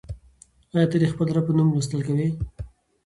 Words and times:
آیا 0.73 0.87
ته 0.91 0.97
د 1.01 1.05
خپل 1.11 1.27
رب 1.35 1.45
په 1.47 1.51
نوم 1.57 1.67
لوستل 1.73 2.01
کوې؟ 2.07 2.27